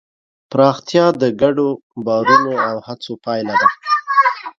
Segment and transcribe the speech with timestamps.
[0.51, 1.69] پراختیا د ګډو
[2.05, 3.69] باورونو او هڅو پایله ده.